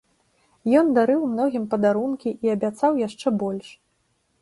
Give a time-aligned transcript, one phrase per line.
[0.79, 3.67] Ён дарыў многім падарункі і абяцаў яшчэ больш.